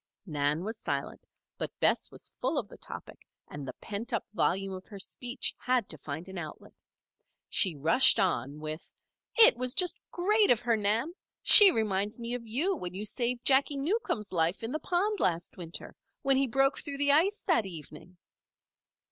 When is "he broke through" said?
16.37-16.97